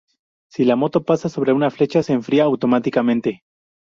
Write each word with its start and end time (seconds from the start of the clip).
Si 0.49 0.65
la 0.65 0.75
moto 0.75 1.03
pasa 1.03 1.29
sobre 1.29 1.53
una 1.53 1.69
flecha, 1.69 2.01
se 2.01 2.13
enfría 2.13 2.45
automáticamente. 2.45 3.43